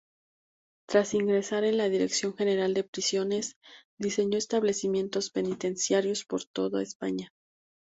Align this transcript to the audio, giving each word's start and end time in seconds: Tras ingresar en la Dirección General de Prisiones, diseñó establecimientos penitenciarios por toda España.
Tras 0.89 1.13
ingresar 1.13 1.63
en 1.63 1.77
la 1.77 1.87
Dirección 1.87 2.35
General 2.35 2.73
de 2.73 2.83
Prisiones, 2.83 3.53
diseñó 3.99 4.39
establecimientos 4.39 5.29
penitenciarios 5.29 6.25
por 6.25 6.43
toda 6.45 6.81
España. 6.81 7.31